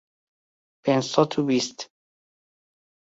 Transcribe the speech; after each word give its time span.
پێنج 0.83 1.03
سەد 1.13 1.31
و 1.37 1.41
بیست 1.47 1.77